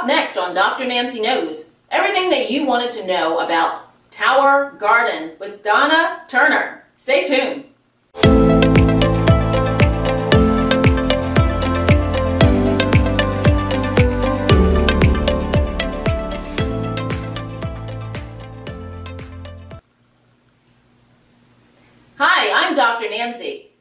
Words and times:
Up 0.00 0.06
next 0.06 0.38
on 0.38 0.54
Dr. 0.54 0.86
Nancy 0.86 1.20
Knows, 1.20 1.74
everything 1.90 2.30
that 2.30 2.50
you 2.50 2.64
wanted 2.64 2.90
to 2.92 3.06
know 3.06 3.40
about 3.40 3.92
Tower 4.10 4.74
Garden 4.78 5.32
with 5.38 5.62
Donna 5.62 6.22
Turner. 6.26 6.84
Stay 6.96 7.22
tuned. 7.22 7.66
Hi, 22.16 22.50
I'm 22.54 22.74
Dr. 22.74 23.10
Nancy, 23.10 23.72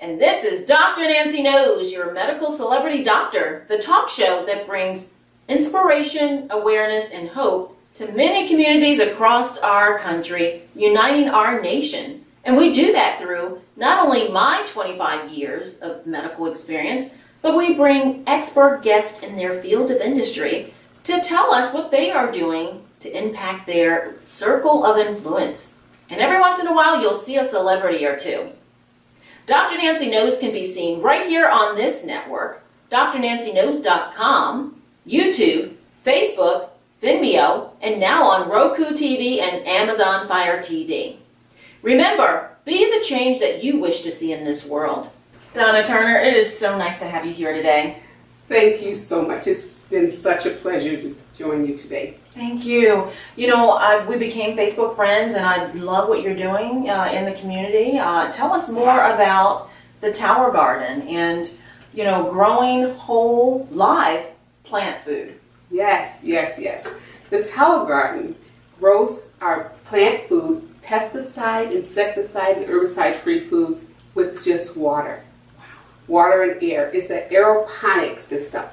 and 0.00 0.20
this 0.20 0.42
is 0.42 0.66
Dr. 0.66 1.02
Nancy 1.02 1.40
Knows, 1.40 1.92
your 1.92 2.12
medical 2.12 2.50
celebrity 2.50 3.04
doctor, 3.04 3.64
the 3.68 3.78
talk 3.78 4.08
show 4.08 4.44
that 4.44 4.66
brings 4.66 5.10
inspiration, 5.48 6.46
awareness, 6.50 7.10
and 7.10 7.30
hope 7.30 7.76
to 7.94 8.12
many 8.12 8.46
communities 8.46 9.00
across 9.00 9.58
our 9.58 9.98
country, 9.98 10.62
uniting 10.74 11.28
our 11.28 11.60
nation. 11.60 12.24
And 12.44 12.56
we 12.56 12.72
do 12.72 12.92
that 12.92 13.18
through 13.20 13.60
not 13.76 14.04
only 14.04 14.28
my 14.28 14.64
25 14.66 15.32
years 15.32 15.80
of 15.80 16.06
medical 16.06 16.46
experience, 16.46 17.06
but 17.42 17.56
we 17.56 17.74
bring 17.74 18.22
expert 18.26 18.82
guests 18.82 19.22
in 19.22 19.36
their 19.36 19.60
field 19.60 19.90
of 19.90 20.00
industry 20.00 20.74
to 21.04 21.20
tell 21.20 21.52
us 21.52 21.72
what 21.72 21.90
they 21.90 22.10
are 22.10 22.30
doing 22.30 22.84
to 23.00 23.16
impact 23.16 23.66
their 23.66 24.14
circle 24.22 24.84
of 24.84 24.98
influence. 24.98 25.74
And 26.10 26.20
every 26.20 26.40
once 26.40 26.58
in 26.60 26.66
a 26.66 26.74
while, 26.74 27.00
you'll 27.00 27.14
see 27.14 27.36
a 27.36 27.44
celebrity 27.44 28.04
or 28.06 28.16
two. 28.16 28.50
Dr. 29.46 29.78
Nancy 29.78 30.10
Knows 30.10 30.38
can 30.38 30.52
be 30.52 30.64
seen 30.64 31.00
right 31.00 31.26
here 31.26 31.48
on 31.48 31.76
this 31.76 32.04
network, 32.04 32.62
drnancyknows.com, 32.90 34.77
YouTube, 35.08 35.72
Facebook, 36.04 36.68
Vimeo, 37.02 37.70
and 37.80 37.98
now 37.98 38.24
on 38.24 38.50
Roku 38.50 38.92
TV 38.92 39.40
and 39.40 39.66
Amazon 39.66 40.28
Fire 40.28 40.58
TV. 40.58 41.16
Remember, 41.80 42.50
be 42.66 42.84
the 42.84 43.02
change 43.02 43.38
that 43.38 43.64
you 43.64 43.80
wish 43.80 44.00
to 44.00 44.10
see 44.10 44.32
in 44.32 44.44
this 44.44 44.68
world. 44.68 45.10
Donna 45.54 45.82
Turner, 45.82 46.18
it 46.18 46.34
is 46.34 46.58
so 46.58 46.76
nice 46.76 46.98
to 46.98 47.06
have 47.06 47.24
you 47.24 47.32
here 47.32 47.54
today. 47.54 48.02
Thank 48.48 48.82
you 48.82 48.94
so 48.94 49.26
much. 49.26 49.46
It's 49.46 49.84
been 49.84 50.10
such 50.10 50.44
a 50.44 50.50
pleasure 50.50 51.00
to 51.00 51.16
join 51.34 51.66
you 51.66 51.78
today. 51.78 52.16
Thank 52.32 52.66
you. 52.66 53.10
You 53.36 53.46
know, 53.46 53.72
I, 53.72 54.06
we 54.06 54.18
became 54.18 54.56
Facebook 54.58 54.94
friends, 54.94 55.34
and 55.34 55.46
I 55.46 55.72
love 55.72 56.08
what 56.08 56.22
you're 56.22 56.36
doing 56.36 56.90
uh, 56.90 57.10
in 57.14 57.24
the 57.24 57.32
community. 57.32 57.98
Uh, 57.98 58.30
tell 58.32 58.52
us 58.52 58.70
more 58.70 59.10
about 59.10 59.70
the 60.02 60.12
Tower 60.12 60.52
Garden 60.52 61.02
and, 61.08 61.50
you 61.94 62.04
know, 62.04 62.30
growing 62.30 62.94
whole 62.94 63.66
live 63.70 64.27
plant 64.68 65.00
food. 65.00 65.34
Yes, 65.70 66.22
yes, 66.24 66.58
yes. 66.60 66.98
The 67.30 67.42
Tower 67.42 67.86
Garden 67.86 68.36
grows 68.78 69.32
our 69.40 69.72
plant 69.84 70.28
food, 70.28 70.68
pesticide, 70.84 71.72
insecticide, 71.72 72.58
and 72.58 72.66
herbicide-free 72.66 73.40
foods 73.40 73.86
with 74.14 74.44
just 74.44 74.76
water. 74.76 75.24
Water 76.06 76.42
and 76.42 76.62
air. 76.62 76.90
It's 76.94 77.10
an 77.10 77.28
aeroponic 77.30 78.20
system. 78.20 78.64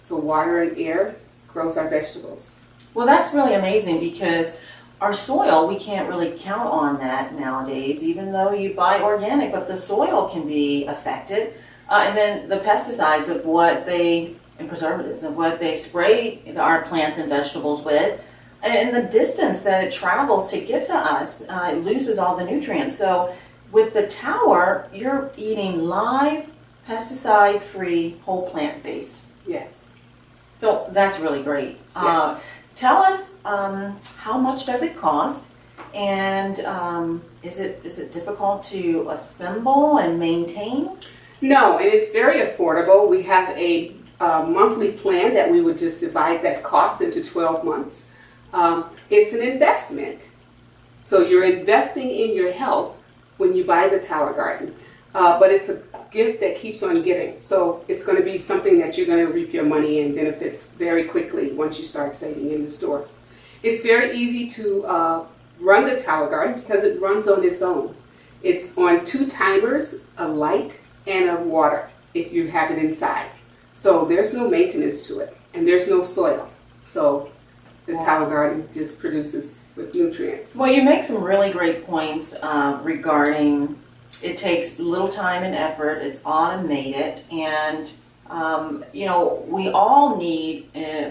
So 0.00 0.16
water 0.16 0.62
and 0.62 0.78
air 0.78 1.16
grows 1.52 1.76
our 1.76 1.88
vegetables. 1.88 2.64
Well, 2.94 3.06
that's 3.06 3.34
really 3.34 3.54
amazing 3.54 3.98
because 3.98 4.58
our 5.00 5.12
soil, 5.12 5.66
we 5.66 5.78
can't 5.78 6.08
really 6.08 6.32
count 6.38 6.70
on 6.70 6.98
that 6.98 7.34
nowadays, 7.34 8.04
even 8.04 8.32
though 8.32 8.52
you 8.52 8.72
buy 8.72 9.00
organic, 9.00 9.52
but 9.52 9.68
the 9.68 9.76
soil 9.76 10.28
can 10.28 10.46
be 10.46 10.86
affected. 10.86 11.54
Uh, 11.88 12.04
and 12.06 12.16
then 12.16 12.48
the 12.48 12.56
pesticides 12.56 13.28
of 13.28 13.44
what 13.44 13.84
they, 13.84 14.34
and 14.58 14.68
preservatives, 14.68 15.22
and 15.22 15.36
what 15.36 15.60
they 15.60 15.76
spray 15.76 16.40
our 16.56 16.82
plants 16.82 17.18
and 17.18 17.28
vegetables 17.28 17.84
with, 17.84 18.20
and 18.62 18.94
the 18.96 19.02
distance 19.02 19.62
that 19.62 19.84
it 19.84 19.92
travels 19.92 20.50
to 20.50 20.60
get 20.60 20.86
to 20.86 20.94
us, 20.96 21.42
uh, 21.48 21.70
it 21.72 21.78
loses 21.84 22.18
all 22.18 22.36
the 22.36 22.44
nutrients. 22.44 22.96
So 22.98 23.34
with 23.70 23.92
the 23.92 24.06
tower, 24.06 24.88
you're 24.92 25.30
eating 25.36 25.78
live, 25.80 26.50
pesticide-free, 26.88 28.16
whole 28.24 28.48
plant-based. 28.48 29.22
Yes. 29.46 29.94
So 30.54 30.88
that's 30.92 31.18
really 31.20 31.42
great. 31.42 31.78
Uh, 31.94 32.02
Yes. 32.04 32.44
tell 32.74 33.02
us 33.02 33.34
um, 33.44 33.98
how 34.18 34.38
much 34.38 34.66
does 34.66 34.82
it 34.82 34.96
cost, 34.96 35.48
and 35.94 36.60
um, 36.60 37.22
is 37.42 37.60
it 37.60 37.80
is 37.84 37.98
it 37.98 38.10
difficult 38.12 38.62
to 38.64 39.08
assemble 39.10 39.98
and 39.98 40.18
maintain? 40.18 40.90
No, 41.42 41.78
and 41.78 41.86
it's 41.86 42.10
very 42.12 42.40
affordable. 42.40 43.08
We 43.08 43.22
have 43.24 43.50
a 43.56 43.92
uh, 44.20 44.46
monthly 44.48 44.92
plan 44.92 45.34
that 45.34 45.50
we 45.50 45.60
would 45.60 45.78
just 45.78 46.00
divide 46.00 46.42
that 46.42 46.62
cost 46.62 47.02
into 47.02 47.22
12 47.22 47.64
months. 47.64 48.12
Um, 48.52 48.90
it's 49.10 49.32
an 49.32 49.42
investment. 49.42 50.30
So 51.02 51.20
you're 51.20 51.44
investing 51.44 52.10
in 52.10 52.34
your 52.34 52.52
health 52.52 52.96
when 53.36 53.54
you 53.54 53.64
buy 53.64 53.88
the 53.88 54.00
Tower 54.00 54.32
Garden. 54.32 54.74
Uh, 55.14 55.38
but 55.40 55.50
it's 55.50 55.70
a 55.70 55.82
gift 56.10 56.40
that 56.40 56.56
keeps 56.56 56.82
on 56.82 57.02
giving. 57.02 57.40
So 57.40 57.84
it's 57.88 58.04
going 58.04 58.18
to 58.18 58.24
be 58.24 58.38
something 58.38 58.78
that 58.80 58.98
you're 58.98 59.06
going 59.06 59.26
to 59.26 59.32
reap 59.32 59.52
your 59.52 59.64
money 59.64 60.02
and 60.02 60.14
benefits 60.14 60.70
very 60.70 61.04
quickly 61.04 61.52
once 61.52 61.78
you 61.78 61.84
start 61.84 62.14
saving 62.14 62.50
in 62.50 62.64
the 62.64 62.70
store. 62.70 63.08
It's 63.62 63.82
very 63.82 64.16
easy 64.16 64.46
to 64.48 64.84
uh, 64.84 65.24
run 65.58 65.84
the 65.84 65.98
Tower 65.98 66.28
Garden 66.28 66.60
because 66.60 66.84
it 66.84 67.00
runs 67.00 67.28
on 67.28 67.44
its 67.44 67.62
own. 67.62 67.94
It's 68.42 68.76
on 68.76 69.04
two 69.04 69.26
timers, 69.26 70.10
a 70.18 70.28
light 70.28 70.80
and 71.06 71.30
of 71.30 71.46
water 71.46 71.88
if 72.12 72.32
you 72.32 72.48
have 72.48 72.70
it 72.70 72.78
inside. 72.78 73.30
So 73.76 74.06
there's 74.06 74.32
no 74.32 74.48
maintenance 74.48 75.06
to 75.06 75.20
it 75.20 75.36
and 75.52 75.68
there's 75.68 75.86
no 75.86 76.00
soil. 76.02 76.50
So 76.80 77.30
the 77.84 77.94
Wow. 77.94 78.04
Tower 78.06 78.30
Garden 78.30 78.68
just 78.72 78.98
produces 79.00 79.68
with 79.76 79.94
nutrients. 79.94 80.56
Well, 80.56 80.72
you 80.72 80.82
make 80.82 81.04
some 81.04 81.22
really 81.22 81.50
great 81.50 81.86
points 81.86 82.34
uh, 82.42 82.80
regarding 82.82 83.78
it 84.22 84.38
takes 84.38 84.80
little 84.80 85.08
time 85.08 85.42
and 85.42 85.54
effort. 85.54 85.98
It's 85.98 86.22
automated, 86.24 87.22
and 87.30 87.92
um, 88.30 88.82
you 88.94 89.04
know 89.04 89.44
we 89.46 89.68
all 89.68 90.16
need 90.16 90.68
uh, 90.74 91.10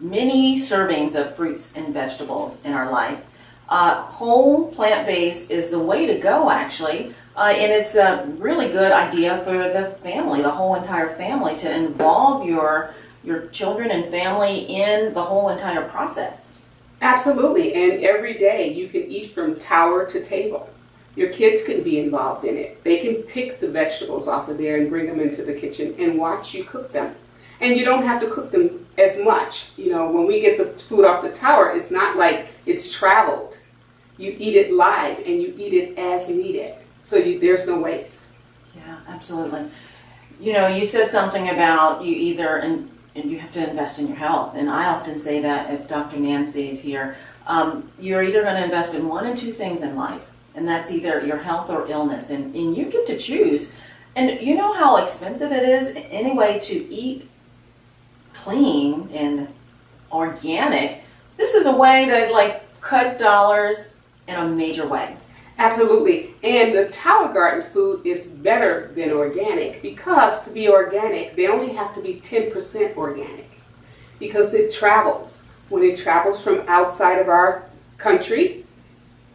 many 0.00 0.58
servings 0.58 1.14
of 1.14 1.36
fruits 1.36 1.76
and 1.76 1.92
vegetables 1.92 2.64
in 2.64 2.72
our 2.72 2.90
life. 2.90 3.20
Uh, 3.68 4.02
whole 4.02 4.70
plant-based 4.72 5.50
is 5.50 5.70
the 5.70 5.78
way 5.78 6.06
to 6.06 6.18
go, 6.18 6.50
actually, 6.50 7.12
uh, 7.36 7.52
and 7.54 7.72
it's 7.72 7.96
a 7.96 8.24
really 8.38 8.68
good 8.68 8.92
idea 8.92 9.38
for 9.38 9.56
the 9.56 9.96
family, 10.02 10.40
the 10.40 10.50
whole 10.50 10.76
entire 10.76 11.08
family, 11.08 11.56
to 11.56 11.72
involve 11.72 12.46
your 12.46 12.94
your 13.24 13.48
children 13.48 13.90
and 13.90 14.06
family 14.06 14.60
in 14.60 15.12
the 15.12 15.22
whole 15.22 15.48
entire 15.48 15.88
process. 15.88 16.62
Absolutely, 17.02 17.74
and 17.74 18.04
every 18.04 18.34
day 18.34 18.72
you 18.72 18.88
can 18.88 19.02
eat 19.02 19.32
from 19.32 19.56
tower 19.56 20.06
to 20.06 20.24
table. 20.24 20.70
Your 21.16 21.30
kids 21.30 21.64
can 21.64 21.82
be 21.82 21.98
involved 21.98 22.44
in 22.44 22.56
it. 22.56 22.84
They 22.84 22.98
can 22.98 23.16
pick 23.16 23.58
the 23.58 23.68
vegetables 23.68 24.28
off 24.28 24.48
of 24.48 24.58
there 24.58 24.76
and 24.76 24.88
bring 24.88 25.06
them 25.06 25.18
into 25.18 25.42
the 25.42 25.54
kitchen 25.54 25.96
and 25.98 26.18
watch 26.18 26.54
you 26.54 26.62
cook 26.62 26.92
them. 26.92 27.16
And 27.60 27.76
you 27.76 27.84
don't 27.84 28.02
have 28.02 28.20
to 28.20 28.30
cook 28.30 28.50
them 28.50 28.86
as 28.98 29.18
much. 29.18 29.70
You 29.76 29.90
know, 29.90 30.10
when 30.10 30.26
we 30.26 30.40
get 30.40 30.58
the 30.58 30.66
food 30.78 31.04
off 31.04 31.22
the 31.22 31.32
tower, 31.32 31.74
it's 31.74 31.90
not 31.90 32.16
like 32.16 32.48
it's 32.66 32.92
traveled. 32.92 33.60
You 34.18 34.34
eat 34.38 34.56
it 34.56 34.72
live 34.72 35.18
and 35.18 35.42
you 35.42 35.54
eat 35.56 35.74
it 35.74 35.98
as 35.98 36.28
needed. 36.28 36.74
So 37.02 37.16
you, 37.16 37.38
there's 37.38 37.66
no 37.66 37.78
waste. 37.80 38.32
Yeah, 38.74 38.98
absolutely. 39.08 39.66
You 40.40 40.52
know, 40.52 40.66
you 40.66 40.84
said 40.84 41.08
something 41.08 41.48
about 41.48 42.04
you 42.04 42.14
either 42.14 42.56
and 42.56 42.90
and 43.14 43.30
you 43.30 43.38
have 43.38 43.52
to 43.52 43.70
invest 43.70 43.98
in 43.98 44.08
your 44.08 44.16
health, 44.18 44.54
and 44.54 44.68
I 44.68 44.88
often 44.88 45.18
say 45.18 45.40
that 45.40 45.72
if 45.72 45.88
Dr. 45.88 46.18
Nancy 46.18 46.68
is 46.68 46.82
here, 46.82 47.16
um, 47.46 47.90
you're 47.98 48.22
either 48.22 48.42
going 48.42 48.56
to 48.56 48.64
invest 48.64 48.94
in 48.94 49.08
one 49.08 49.24
and 49.24 49.38
two 49.38 49.52
things 49.52 49.82
in 49.82 49.96
life, 49.96 50.30
and 50.54 50.68
that's 50.68 50.92
either 50.92 51.24
your 51.24 51.38
health 51.38 51.70
or 51.70 51.88
illness, 51.88 52.28
and 52.28 52.54
and 52.54 52.76
you 52.76 52.84
get 52.90 53.06
to 53.06 53.16
choose. 53.16 53.74
And 54.14 54.40
you 54.40 54.54
know 54.54 54.72
how 54.72 55.02
expensive 55.02 55.52
it 55.52 55.62
is 55.62 55.94
anyway 56.10 56.58
to 56.64 56.92
eat 56.92 57.28
clean 58.36 59.08
and 59.12 59.48
organic. 60.12 61.02
This 61.36 61.54
is 61.54 61.66
a 61.66 61.76
way 61.76 62.06
to 62.06 62.32
like 62.32 62.80
cut 62.80 63.18
dollars 63.18 63.96
in 64.28 64.36
a 64.36 64.48
major 64.48 64.86
way. 64.86 65.16
Absolutely. 65.58 66.34
And 66.42 66.74
the 66.74 66.88
Tower 66.88 67.32
Garden 67.32 67.62
food 67.62 68.06
is 68.06 68.26
better 68.26 68.92
than 68.94 69.10
organic 69.10 69.80
because 69.80 70.44
to 70.44 70.50
be 70.50 70.68
organic, 70.68 71.34
they 71.34 71.48
only 71.48 71.72
have 71.72 71.94
to 71.94 72.02
be 72.02 72.20
10% 72.20 72.96
organic 72.96 73.50
because 74.18 74.54
it 74.54 74.72
travels. 74.72 75.48
When 75.68 75.82
it 75.82 75.98
travels 75.98 76.44
from 76.44 76.60
outside 76.68 77.18
of 77.18 77.28
our 77.28 77.64
country, 77.96 78.64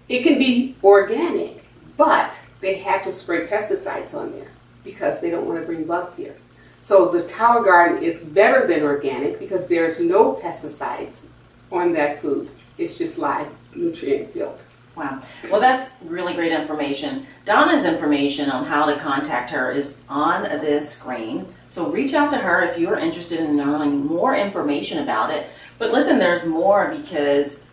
it 0.07 0.23
can 0.23 0.37
be 0.37 0.75
organic, 0.83 1.63
but 1.97 2.41
they 2.61 2.75
have 2.75 3.03
to 3.03 3.11
spray 3.11 3.47
pesticides 3.47 4.13
on 4.13 4.31
there 4.31 4.51
because 4.83 5.21
they 5.21 5.29
don't 5.29 5.47
want 5.47 5.59
to 5.59 5.65
bring 5.65 5.85
bugs 5.85 6.17
here. 6.17 6.35
So 6.81 7.09
the 7.09 7.21
Tower 7.21 7.63
Garden 7.63 8.03
is 8.03 8.23
better 8.23 8.65
than 8.67 8.83
organic 8.83 9.39
because 9.39 9.67
there's 9.67 9.99
no 9.99 10.33
pesticides 10.33 11.27
on 11.71 11.93
that 11.93 12.21
food. 12.21 12.49
It's 12.77 12.97
just 12.97 13.19
live, 13.19 13.47
nutrient 13.75 14.33
filled. 14.33 14.61
Wow. 14.95 15.21
Well, 15.49 15.61
that's 15.61 15.89
really 16.03 16.33
great 16.33 16.51
information. 16.51 17.25
Donna's 17.45 17.85
information 17.85 18.49
on 18.49 18.65
how 18.65 18.85
to 18.87 18.99
contact 18.99 19.51
her 19.51 19.71
is 19.71 20.01
on 20.09 20.43
this 20.43 20.91
screen. 20.91 21.53
So 21.69 21.89
reach 21.89 22.13
out 22.13 22.29
to 22.31 22.37
her 22.37 22.63
if 22.63 22.77
you're 22.77 22.97
interested 22.97 23.39
in 23.39 23.55
learning 23.55 24.05
more 24.05 24.35
information 24.35 24.97
about 24.97 25.31
it. 25.31 25.47
But 25.79 25.91
listen, 25.91 26.19
there's 26.19 26.45
more 26.45 26.93
because 26.93 27.65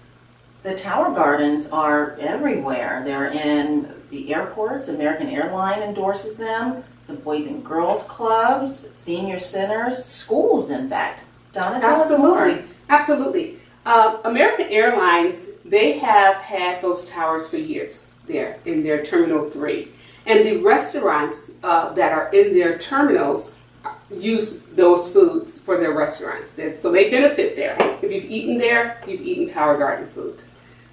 the 0.63 0.77
tower 0.77 1.13
gardens 1.15 1.71
are 1.73 2.17
everywhere. 2.21 3.03
They're 3.05 3.31
in 3.31 3.93
the 4.11 4.33
airports, 4.33 4.89
American 4.89 5.29
Airline 5.29 5.83
endorses 5.83 6.37
them, 6.37 6.85
the 7.09 7.15
Boys 7.15 7.47
and 7.47 7.65
Girls 7.65 8.05
Clubs, 8.05 8.89
senior 8.93 9.41
centers, 9.41 10.05
schools, 10.05 10.71
in 10.71 10.89
fact. 10.89 11.25
Donna, 11.53 11.81
tell 11.81 12.01
Absolutely. 12.01 12.65
Absolutely. 12.89 13.57
Uh, 13.85 14.19
American 14.25 14.69
Airlines, 14.69 15.55
they 15.65 15.99
have 15.99 16.37
had 16.37 16.83
those 16.83 17.09
towers 17.11 17.49
for 17.49 17.57
years 17.57 18.17
there 18.27 18.59
in 18.67 18.83
their 18.83 19.03
Terminal 19.03 19.49
3. 19.49 19.89
And 20.27 20.45
the 20.45 20.59
restaurants 20.59 21.55
uh, 21.63 21.95
that 21.95 22.13
are 22.13 22.31
in 22.35 22.53
their 22.53 22.79
terminals 22.79 23.63
use 24.11 24.61
those 24.67 25.11
foods 25.11 25.59
for 25.59 25.79
their 25.79 25.93
restaurants. 25.93 26.59
So 26.77 26.93
they 26.93 27.09
benefit 27.09 27.57
there. 27.57 27.77
If 28.03 28.13
you've 28.13 28.31
eaten 28.31 28.59
there, 28.59 29.03
you've 29.07 29.23
eaten 29.23 29.47
Tower 29.47 29.79
Garden 29.79 30.07
food. 30.07 30.43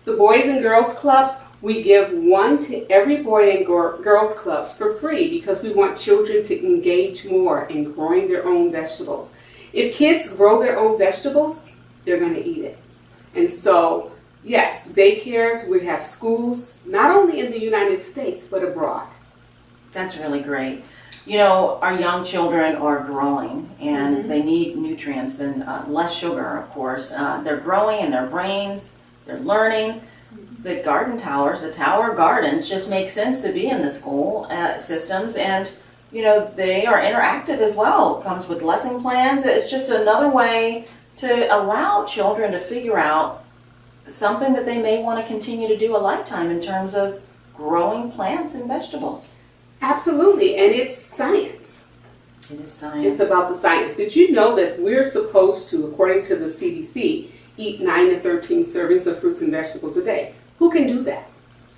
The 0.06 0.13
Boys 0.13 0.47
and 0.47 0.62
Girls 0.62 0.94
Clubs, 0.94 1.44
we 1.65 1.81
give 1.81 2.13
one 2.13 2.59
to 2.59 2.85
every 2.91 3.23
boy 3.23 3.50
and 3.50 3.65
gir- 3.65 3.97
girls 4.03 4.35
clubs 4.35 4.71
for 4.71 4.94
free 4.94 5.27
because 5.31 5.63
we 5.63 5.73
want 5.73 5.97
children 5.97 6.44
to 6.44 6.63
engage 6.63 7.25
more 7.25 7.65
in 7.65 7.91
growing 7.91 8.27
their 8.27 8.45
own 8.45 8.71
vegetables. 8.71 9.35
If 9.73 9.95
kids 9.95 10.31
grow 10.31 10.62
their 10.62 10.77
own 10.77 10.95
vegetables, 11.00 11.71
they're 12.03 12.19
going 12.19 12.35
to 12.35 12.45
eat 12.45 12.63
it. 12.63 12.77
And 13.33 13.51
so, 13.51 14.12
yes, 14.44 14.94
daycares, 14.94 15.67
we 15.67 15.88
have 15.88 16.03
schools, 16.03 16.81
not 16.85 17.09
only 17.09 17.39
in 17.39 17.51
the 17.51 17.59
United 17.59 18.03
States, 18.03 18.45
but 18.45 18.63
abroad. 18.63 19.07
That's 19.91 20.17
really 20.17 20.41
great. 20.41 20.83
You 21.25 21.39
know, 21.39 21.79
our 21.81 22.00
young 22.00 22.23
children 22.23 22.75
are 22.75 23.00
growing 23.00 23.71
and 23.81 24.29
they 24.29 24.44
need 24.44 24.77
nutrients 24.77 25.39
and 25.39 25.63
uh, 25.63 25.83
less 25.88 26.15
sugar, 26.15 26.57
of 26.57 26.69
course. 26.69 27.12
Uh, 27.12 27.41
they're 27.41 27.57
growing 27.57 28.01
in 28.01 28.12
their 28.12 28.27
brains, 28.27 28.97
they're 29.25 29.39
learning. 29.39 30.03
The 30.65 30.81
garden 30.81 31.19
towers, 31.19 31.62
the 31.62 31.69
tower 31.69 32.15
gardens, 32.15 32.67
just 32.67 32.89
make 32.89 33.09
sense 33.09 33.39
to 33.41 33.51
be 33.51 33.69
in 33.69 33.83
the 33.83 33.91
school 33.91 34.47
uh, 34.50 34.79
systems 34.79 35.35
and 35.35 35.71
you 36.12 36.23
know 36.23 36.51
they 36.56 36.88
are 36.88 37.00
interactive 37.00 37.59
as 37.59 37.75
well. 37.75 38.19
It 38.19 38.23
comes 38.23 38.47
with 38.47 38.63
lesson 38.63 39.00
plans. 39.00 39.45
It's 39.45 39.69
just 39.69 39.91
another 39.91 40.27
way 40.27 40.88
to 41.17 41.56
allow 41.56 42.03
children 42.06 42.51
to 42.51 42.59
figure 42.59 42.97
out 42.97 43.44
something 44.07 44.53
that 44.53 44.65
they 44.65 44.81
may 44.81 45.03
want 45.03 45.23
to 45.23 45.31
continue 45.31 45.67
to 45.67 45.77
do 45.77 45.95
a 45.95 46.00
lifetime 46.00 46.50
in 46.50 46.62
terms 46.62 46.95
of 46.95 47.21
growing 47.53 48.12
plants 48.12 48.56
and 48.56 48.67
vegetables. 48.67 49.35
Absolutely, 49.83 50.56
and 50.56 50.73
it's 50.73 50.97
science. 50.97 51.89
It 52.51 52.62
is 52.62 52.73
science. 52.73 53.19
It's 53.19 53.29
about 53.29 53.50
the 53.50 53.56
science. 53.56 53.97
Did 53.97 54.15
you 54.15 54.31
know 54.31 54.56
that 54.56 54.81
we're 54.81 55.03
supposed 55.03 55.69
to, 55.69 55.85
according 55.85 56.23
to 56.23 56.35
the 56.35 56.45
CDC, 56.45 57.27
eat 57.56 57.81
9 57.81 58.09
to 58.09 58.19
13 58.19 58.63
servings 58.63 59.06
of 59.06 59.19
fruits 59.19 59.44
and 59.44 59.51
vegetables 59.51 59.95
a 59.97 60.03
day? 60.03 60.33
Who 60.60 60.72
can 60.72 60.88
do 60.88 61.04
that? 61.04 61.30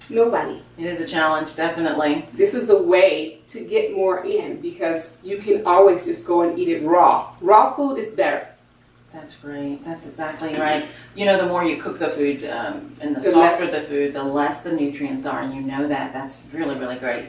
Nobody. 0.09 0.62
It 0.77 0.85
is 0.85 1.01
a 1.01 1.06
challenge, 1.07 1.56
definitely. 1.56 2.25
This 2.33 2.53
is 2.53 2.69
a 2.69 2.81
way 2.81 3.39
to 3.50 3.63
get 3.65 3.94
more 3.94 4.24
in 4.25 4.62
because 4.62 5.19
you 5.24 5.38
can 5.38 5.65
always 5.65 6.06
just 6.06 6.25
go 6.25 6.41
and 6.44 6.57
eat 6.57 6.69
it 6.69 6.83
raw. 6.83 7.33
Raw 7.41 7.74
food 7.74 7.97
is 7.97 8.13
better. 8.13 8.47
That's 9.13 9.35
great. 9.35 9.83
That's 9.83 10.06
exactly 10.06 10.53
right. 10.56 10.85
You 11.15 11.25
know, 11.25 11.38
the 11.38 11.47
more 11.47 11.63
you 11.65 11.77
cook 11.81 11.97
the 12.00 12.09
food 12.09 12.44
um, 12.45 12.94
and 13.01 13.15
the, 13.15 13.19
The 13.19 13.29
softer 13.31 13.63
less- 13.65 13.71
the 13.71 13.81
food, 13.81 14.13
the 14.13 14.24
less 14.24 14.62
the 14.63 14.71
nutrients 14.74 15.25
are, 15.25 15.41
and 15.41 15.53
you 15.53 15.62
know 15.62 15.88
that. 15.88 16.13
That's 16.13 16.44
really, 16.53 16.75
really 16.77 16.97
great. 16.97 17.25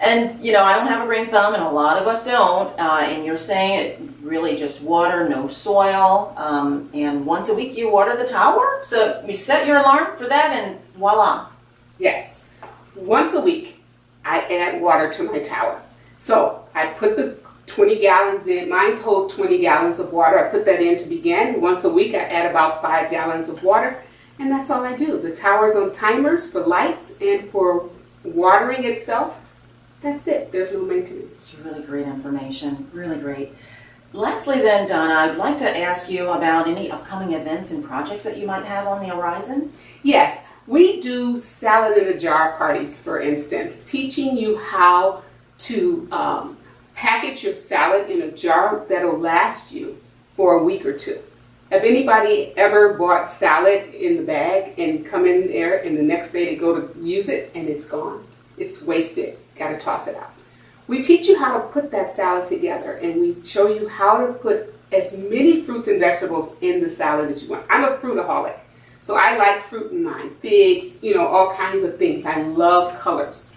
And 0.00 0.32
you 0.44 0.52
know, 0.52 0.62
I 0.62 0.74
don't 0.76 0.86
have 0.88 1.02
a 1.02 1.06
green 1.06 1.26
thumb, 1.26 1.54
and 1.54 1.62
a 1.62 1.70
lot 1.70 1.96
of 1.98 2.06
us 2.06 2.24
don't. 2.24 2.78
Uh, 2.78 3.00
and 3.02 3.24
you're 3.24 3.38
saying 3.38 3.80
it 3.80 4.00
really 4.22 4.56
just 4.56 4.82
water, 4.82 5.28
no 5.28 5.48
soil, 5.48 6.34
um, 6.36 6.90
and 6.94 7.24
once 7.26 7.48
a 7.48 7.54
week 7.54 7.76
you 7.76 7.90
water 7.90 8.16
the 8.16 8.26
tower. 8.26 8.80
So 8.82 9.22
you 9.26 9.32
set 9.32 9.66
your 9.66 9.76
alarm 9.78 10.16
for 10.16 10.28
that, 10.28 10.52
and 10.52 10.78
voila. 10.96 11.48
Yes. 11.98 12.48
Once 12.94 13.34
a 13.34 13.40
week, 13.40 13.82
I 14.24 14.40
add 14.40 14.80
water 14.80 15.12
to 15.14 15.22
my 15.24 15.40
tower. 15.40 15.80
So 16.16 16.64
I 16.74 16.86
put 16.86 17.16
the 17.16 17.36
20 17.66 17.98
gallons 18.00 18.46
in. 18.46 18.68
Mine's 18.68 19.02
hold 19.02 19.30
20 19.30 19.58
gallons 19.58 19.98
of 19.98 20.12
water. 20.12 20.38
I 20.38 20.50
put 20.50 20.64
that 20.64 20.80
in 20.80 20.98
to 20.98 21.04
begin. 21.04 21.60
Once 21.60 21.84
a 21.84 21.92
week, 21.92 22.14
I 22.14 22.18
add 22.20 22.50
about 22.50 22.80
five 22.80 23.10
gallons 23.10 23.48
of 23.48 23.62
water, 23.62 24.02
and 24.38 24.50
that's 24.50 24.70
all 24.70 24.84
I 24.84 24.96
do. 24.96 25.20
The 25.20 25.34
tower's 25.34 25.76
on 25.76 25.92
timers 25.92 26.50
for 26.50 26.60
lights 26.60 27.18
and 27.20 27.48
for 27.48 27.90
watering 28.24 28.84
itself. 28.84 29.42
That's 30.00 30.26
it. 30.26 30.52
There's 30.52 30.72
no 30.72 30.82
maintenance. 30.82 31.34
It's 31.34 31.54
really 31.56 31.82
great 31.82 32.06
information. 32.06 32.88
Really 32.92 33.18
great. 33.18 33.52
Lastly, 34.12 34.60
then, 34.60 34.88
Donna, 34.88 35.14
I'd 35.14 35.36
like 35.36 35.58
to 35.58 35.78
ask 35.78 36.10
you 36.10 36.30
about 36.30 36.68
any 36.68 36.90
upcoming 36.90 37.32
events 37.32 37.72
and 37.72 37.84
projects 37.84 38.24
that 38.24 38.38
you 38.38 38.46
might 38.46 38.64
have 38.64 38.86
on 38.86 39.00
the 39.00 39.14
horizon. 39.14 39.72
Yes, 40.02 40.48
we 40.66 41.00
do 41.00 41.36
salad 41.36 41.96
in 41.96 42.08
a 42.08 42.18
jar 42.18 42.56
parties, 42.56 43.02
for 43.02 43.20
instance, 43.20 43.84
teaching 43.84 44.36
you 44.36 44.58
how 44.58 45.22
to 45.58 46.08
um, 46.10 46.56
package 46.94 47.44
your 47.44 47.52
salad 47.52 48.10
in 48.10 48.22
a 48.22 48.30
jar 48.30 48.84
that'll 48.88 49.18
last 49.18 49.72
you 49.72 50.00
for 50.34 50.54
a 50.54 50.64
week 50.64 50.84
or 50.84 50.96
two. 50.96 51.18
Have 51.70 51.82
anybody 51.82 52.52
ever 52.56 52.94
bought 52.94 53.28
salad 53.28 53.92
in 53.92 54.16
the 54.16 54.22
bag 54.22 54.78
and 54.78 55.04
come 55.04 55.26
in 55.26 55.48
there 55.48 55.82
and 55.82 55.96
the 55.96 56.02
next 56.02 56.32
day 56.32 56.50
to 56.50 56.56
go 56.56 56.80
to 56.80 57.00
use 57.00 57.28
it 57.28 57.50
and 57.54 57.68
it's 57.68 57.86
gone? 57.86 58.24
It's 58.56 58.82
wasted. 58.82 59.38
Got 59.56 59.70
to 59.70 59.78
toss 59.78 60.06
it 60.06 60.16
out. 60.16 60.32
We 60.86 61.02
teach 61.02 61.26
you 61.26 61.38
how 61.38 61.58
to 61.58 61.66
put 61.68 61.90
that 61.90 62.12
salad 62.12 62.48
together 62.48 62.92
and 62.92 63.20
we 63.20 63.42
show 63.42 63.68
you 63.68 63.88
how 63.88 64.24
to 64.24 64.32
put 64.32 64.74
as 64.92 65.18
many 65.18 65.60
fruits 65.60 65.88
and 65.88 65.98
vegetables 65.98 66.58
in 66.60 66.80
the 66.80 66.88
salad 66.88 67.30
as 67.30 67.42
you 67.42 67.50
want. 67.50 67.66
I'm 67.68 67.84
a 67.84 67.96
fruitaholic. 67.96 68.56
So 69.06 69.16
I 69.16 69.36
like 69.36 69.62
fruit 69.62 69.92
in 69.92 70.02
mine, 70.02 70.34
figs, 70.34 71.00
you 71.00 71.14
know, 71.14 71.28
all 71.28 71.54
kinds 71.54 71.84
of 71.84 71.96
things. 71.96 72.26
I 72.26 72.42
love 72.42 72.98
colors. 72.98 73.56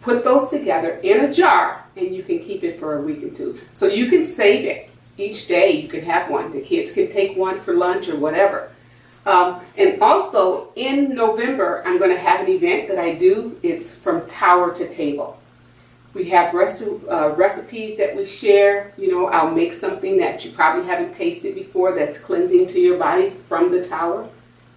Put 0.00 0.22
those 0.22 0.50
together 0.50 1.00
in 1.02 1.24
a 1.24 1.32
jar 1.32 1.84
and 1.96 2.14
you 2.14 2.22
can 2.22 2.38
keep 2.38 2.62
it 2.62 2.78
for 2.78 2.96
a 2.96 3.02
week 3.02 3.24
or 3.24 3.30
two. 3.30 3.60
So 3.72 3.88
you 3.88 4.08
can 4.08 4.22
save 4.22 4.64
it. 4.64 4.88
Each 5.18 5.48
day 5.48 5.72
you 5.72 5.88
can 5.88 6.02
have 6.04 6.30
one. 6.30 6.52
The 6.52 6.60
kids 6.60 6.92
can 6.92 7.10
take 7.10 7.36
one 7.36 7.58
for 7.58 7.74
lunch 7.74 8.08
or 8.08 8.16
whatever. 8.16 8.70
Um, 9.26 9.62
and 9.76 10.00
also 10.00 10.72
in 10.76 11.16
November, 11.16 11.82
I'm 11.84 11.98
going 11.98 12.14
to 12.14 12.22
have 12.22 12.42
an 12.42 12.48
event 12.48 12.86
that 12.86 12.98
I 13.00 13.16
do. 13.16 13.58
It's 13.64 13.98
from 13.98 14.28
tower 14.28 14.72
to 14.76 14.88
table. 14.88 15.42
We 16.12 16.28
have 16.30 16.54
uh, 16.54 17.30
recipes 17.30 17.96
that 17.98 18.14
we 18.14 18.26
share. 18.26 18.92
You 18.96 19.10
know, 19.10 19.26
I'll 19.26 19.50
make 19.50 19.74
something 19.74 20.18
that 20.18 20.44
you 20.44 20.52
probably 20.52 20.86
haven't 20.86 21.16
tasted 21.16 21.56
before 21.56 21.96
that's 21.96 22.16
cleansing 22.16 22.68
to 22.68 22.78
your 22.78 22.96
body 22.96 23.30
from 23.30 23.72
the 23.72 23.84
tower, 23.84 24.28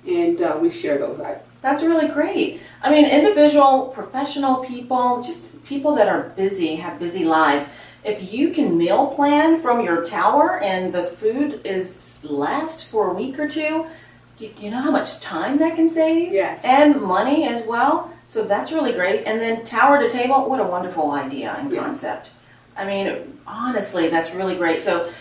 and 0.07 0.41
uh, 0.41 0.57
we 0.61 0.69
share 0.69 0.97
those 0.97 1.19
items. 1.19 1.43
That's 1.61 1.83
really 1.83 2.07
great. 2.07 2.61
I 2.83 2.89
mean, 2.89 3.05
individual, 3.05 3.87
professional 3.87 4.63
people, 4.63 5.21
just 5.21 5.63
people 5.65 5.95
that 5.95 6.07
are 6.07 6.29
busy, 6.35 6.75
have 6.75 6.99
busy 6.99 7.25
lives. 7.25 7.71
If 8.03 8.31
you 8.31 8.51
can 8.51 8.77
meal 8.77 9.07
plan 9.07 9.59
from 9.59 9.83
your 9.83 10.05
tower 10.05 10.61
and 10.63 10.93
the 10.93 11.03
food 11.03 11.61
is 11.65 12.19
last 12.23 12.85
for 12.87 13.11
a 13.11 13.13
week 13.13 13.37
or 13.39 13.47
two, 13.47 13.87
you, 14.37 14.51
you 14.59 14.69
know 14.69 14.79
how 14.81 14.91
much 14.91 15.19
time 15.19 15.57
that 15.57 15.75
can 15.75 15.89
save? 15.89 16.31
Yes. 16.31 16.63
And 16.63 17.01
money 17.01 17.45
as 17.45 17.65
well. 17.67 18.13
So 18.27 18.43
that's 18.43 18.71
really 18.71 18.93
great. 18.93 19.25
And 19.25 19.41
then 19.41 19.63
tower 19.63 19.99
to 19.99 20.09
table, 20.09 20.47
what 20.49 20.59
a 20.59 20.63
wonderful 20.63 21.11
idea 21.11 21.55
and 21.59 21.71
Yes. 21.71 21.83
concept. 21.83 22.29
I 22.77 22.85
mean, 22.85 23.39
honestly, 23.47 24.09
that's 24.09 24.33
really 24.35 24.55
great. 24.55 24.83
So 24.83 25.11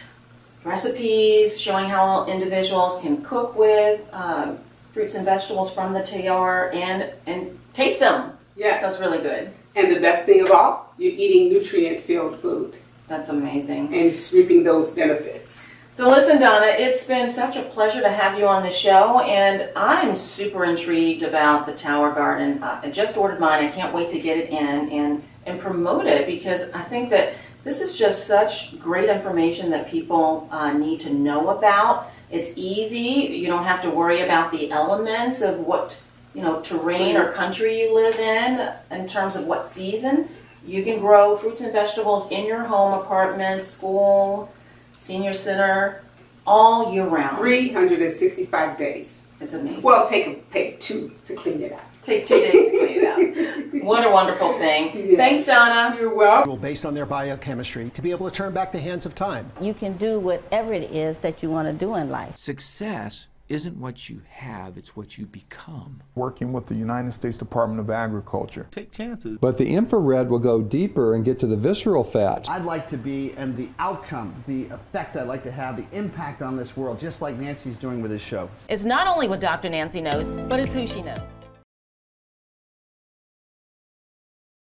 recipes 0.64 1.58
showing 1.60 1.88
how 1.88 2.26
individuals 2.26 3.00
can 3.00 3.22
cook 3.22 3.56
with 3.56 4.00
uh, 4.12 4.54
fruits 4.96 5.14
and 5.14 5.26
vegetables 5.26 5.74
from 5.74 5.92
the 5.92 6.02
tower 6.02 6.70
and 6.72 7.10
and 7.26 7.58
taste 7.74 8.00
them. 8.00 8.32
Yeah, 8.56 8.80
That's 8.80 8.98
really 8.98 9.18
good. 9.18 9.50
And 9.76 9.94
the 9.94 10.00
best 10.00 10.24
thing 10.24 10.40
of 10.40 10.50
all, 10.50 10.94
you're 10.96 11.12
eating 11.12 11.50
nutrient-filled 11.52 12.36
food 12.40 12.78
That's 13.06 13.28
amazing. 13.28 13.94
and 13.94 14.18
reaping 14.32 14.64
those 14.64 14.94
benefits. 14.94 15.68
So 15.92 16.08
listen, 16.08 16.40
Donna, 16.40 16.68
it's 16.70 17.04
been 17.04 17.30
such 17.30 17.56
a 17.56 17.62
pleasure 17.62 18.00
to 18.00 18.08
have 18.08 18.38
you 18.38 18.46
on 18.46 18.62
the 18.62 18.70
show, 18.70 19.20
and 19.20 19.70
I'm 19.76 20.16
super 20.16 20.64
intrigued 20.64 21.22
about 21.22 21.66
the 21.66 21.74
Tower 21.74 22.12
Garden. 22.12 22.62
I 22.62 22.90
just 22.90 23.18
ordered 23.18 23.38
mine. 23.38 23.62
I 23.64 23.68
can't 23.70 23.92
wait 23.94 24.08
to 24.10 24.18
get 24.18 24.38
it 24.38 24.48
in 24.48 24.90
and 24.90 25.22
and 25.44 25.60
promote 25.60 26.06
it 26.06 26.26
because 26.26 26.72
I 26.72 26.80
think 26.80 27.10
that 27.10 27.34
this 27.64 27.82
is 27.82 27.98
just 27.98 28.26
such 28.26 28.80
great 28.80 29.10
information 29.10 29.70
that 29.72 29.90
people 29.90 30.48
uh, 30.50 30.72
need 30.72 31.00
to 31.00 31.12
know 31.12 31.50
about. 31.50 32.10
It's 32.30 32.56
easy. 32.56 33.36
You 33.36 33.46
don't 33.46 33.64
have 33.64 33.82
to 33.82 33.90
worry 33.90 34.20
about 34.20 34.52
the 34.52 34.70
elements 34.70 35.42
of 35.42 35.60
what 35.60 36.00
you 36.34 36.42
know 36.42 36.60
terrain 36.60 37.16
or 37.16 37.32
country 37.32 37.80
you 37.80 37.94
live 37.94 38.18
in 38.18 38.72
in 38.90 39.06
terms 39.06 39.36
of 39.36 39.46
what 39.46 39.66
season. 39.66 40.28
You 40.64 40.82
can 40.82 40.98
grow 40.98 41.36
fruits 41.36 41.60
and 41.60 41.72
vegetables 41.72 42.30
in 42.30 42.44
your 42.46 42.64
home, 42.64 43.00
apartment, 43.00 43.64
school, 43.64 44.52
senior 44.92 45.32
center, 45.32 46.02
all 46.44 46.92
year 46.92 47.06
round. 47.06 47.38
365 47.38 48.76
days. 48.76 49.22
It's 49.40 49.54
amazing. 49.54 49.82
Well, 49.82 50.08
take 50.08 50.26
a 50.26 50.34
take 50.52 50.80
two 50.80 51.12
to 51.26 51.34
clean 51.34 51.62
it 51.62 51.72
out. 51.72 51.80
Take 52.06 52.26
two 52.26 52.38
days 52.38 52.70
to 52.70 52.78
clean 52.78 52.98
it 52.98 53.04
out. 53.04 53.66
What 53.86 54.04
a 54.04 54.10
wonderful 54.10 54.54
thing. 54.54 54.90
Yes. 54.94 55.16
Thanks, 55.16 55.44
Donna. 55.44 55.96
You're 55.96 56.12
welcome. 56.12 56.58
based 56.58 56.84
on 56.84 56.92
their 56.92 57.06
biochemistry 57.06 57.88
to 57.90 58.02
be 58.02 58.10
able 58.10 58.28
to 58.28 58.34
turn 58.34 58.52
back 58.52 58.72
the 58.72 58.80
hands 58.80 59.06
of 59.06 59.14
time. 59.14 59.52
You 59.60 59.74
can 59.74 59.96
do 59.96 60.18
whatever 60.18 60.72
it 60.72 60.90
is 60.90 61.18
that 61.18 61.40
you 61.40 61.50
want 61.50 61.68
to 61.68 61.72
do 61.72 61.94
in 61.94 62.10
life. 62.10 62.36
Success 62.36 63.28
isn't 63.48 63.76
what 63.78 64.08
you 64.08 64.20
have, 64.28 64.76
it's 64.76 64.96
what 64.96 65.16
you 65.16 65.26
become. 65.26 66.00
working 66.16 66.52
with 66.52 66.66
the 66.66 66.74
United 66.74 67.12
States 67.12 67.38
Department 67.38 67.78
of 67.78 67.90
Agriculture. 67.90 68.66
Take 68.72 68.90
chances. 68.90 69.38
But 69.38 69.56
the 69.56 69.72
infrared 69.72 70.28
will 70.28 70.40
go 70.40 70.62
deeper 70.62 71.14
and 71.14 71.24
get 71.24 71.38
to 71.40 71.46
the 71.46 71.56
visceral 71.56 72.02
fats. 72.02 72.48
I'd 72.48 72.64
like 72.64 72.88
to 72.88 72.96
be, 72.96 73.34
and 73.36 73.56
the 73.56 73.68
outcome, 73.78 74.34
the 74.48 74.66
effect 74.70 75.16
I'd 75.16 75.28
like 75.28 75.44
to 75.44 75.52
have, 75.52 75.76
the 75.76 75.86
impact 75.96 76.42
on 76.42 76.56
this 76.56 76.76
world, 76.76 76.98
just 76.98 77.22
like 77.22 77.38
Nancy's 77.38 77.76
doing 77.76 78.02
with 78.02 78.10
this 78.10 78.22
show. 78.22 78.50
It's 78.68 78.84
not 78.84 79.06
only 79.06 79.28
what 79.28 79.40
Dr. 79.40 79.68
Nancy 79.68 80.00
knows, 80.00 80.30
but 80.48 80.58
it's 80.58 80.72
who 80.72 80.86
she 80.86 81.02
knows. 81.02 81.20